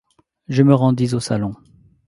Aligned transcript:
Je 0.47 0.63
me 0.63 0.73
rendis 0.73 1.13
au 1.13 1.19
salon. 1.19 1.53